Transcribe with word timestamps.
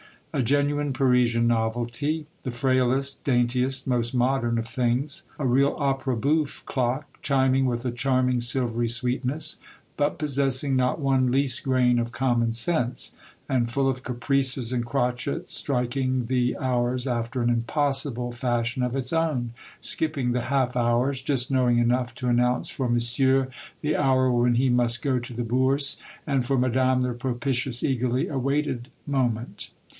A 0.33 0.41
genuine 0.41 0.93
Parisian 0.93 1.45
novelty, 1.45 2.25
the 2.43 2.51
frailest, 2.51 3.23
daintiest, 3.25 3.85
most 3.85 4.15
modern 4.15 4.57
of 4.57 4.65
things,— 4.65 5.21
a 5.37 5.45
real 5.45 5.75
opera 5.77 6.15
boufife 6.15 6.65
clock, 6.65 7.19
chiming 7.21 7.65
with 7.65 7.85
a 7.85 7.91
charming 7.91 8.39
silvery 8.41 8.87
sweetness, 8.87 9.57
but 9.97 10.17
possessing 10.17 10.75
not 10.75 10.99
one 11.01 11.31
least 11.31 11.63
grain 11.63 11.99
of 11.99 12.13
common 12.13 12.53
sense, 12.53 13.11
and 13.49 13.69
full 13.69 13.89
of 13.89 14.03
caprices 14.03 14.71
and 14.71 14.85
crotchets, 14.85 15.53
striking 15.53 16.25
the 16.27 16.57
hours 16.57 17.05
after 17.05 17.41
an 17.41 17.49
impossible 17.49 18.31
fashion 18.31 18.83
of 18.83 18.95
its 18.95 19.11
own, 19.13 19.51
skip 19.81 20.13
ping 20.13 20.31
the 20.31 20.43
half 20.43 20.77
hours, 20.77 21.21
just 21.21 21.51
knowing 21.51 21.77
enough 21.77 22.15
to 22.15 22.29
an 22.29 22.37
nounce 22.37 22.69
for 22.69 22.89
Monsieur 22.89 23.49
the 23.81 23.97
hour 23.97 24.31
when 24.31 24.55
he 24.55 24.69
must 24.69 25.01
go 25.03 25.19
to 25.19 25.33
the 25.33 25.43
Bourse, 25.43 26.01
and 26.25 26.45
for 26.45 26.57
Madame 26.57 27.01
the 27.01 27.13
propitious, 27.13 27.83
eagerly 27.83 28.29
awaited 28.29 28.87
moment. 29.05 29.69